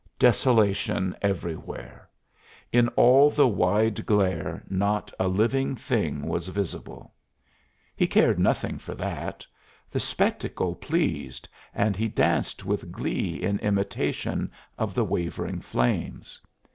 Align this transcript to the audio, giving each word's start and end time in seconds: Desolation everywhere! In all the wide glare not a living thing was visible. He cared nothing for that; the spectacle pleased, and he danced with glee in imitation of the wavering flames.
Desolation 0.17 1.15
everywhere! 1.21 2.09
In 2.71 2.87
all 2.95 3.29
the 3.29 3.47
wide 3.47 4.03
glare 4.07 4.63
not 4.67 5.13
a 5.19 5.27
living 5.27 5.75
thing 5.75 6.23
was 6.27 6.47
visible. 6.47 7.13
He 7.95 8.07
cared 8.07 8.39
nothing 8.39 8.79
for 8.79 8.95
that; 8.95 9.45
the 9.91 9.99
spectacle 9.99 10.73
pleased, 10.73 11.47
and 11.71 11.95
he 11.95 12.07
danced 12.07 12.65
with 12.65 12.91
glee 12.91 13.43
in 13.43 13.59
imitation 13.59 14.51
of 14.75 14.95
the 14.95 15.05
wavering 15.05 15.59
flames. 15.61 16.41